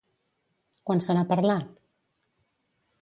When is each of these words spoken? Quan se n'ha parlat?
Quan 0.89 1.03
se 1.07 1.15
n'ha 1.17 1.25
parlat? 1.33 1.77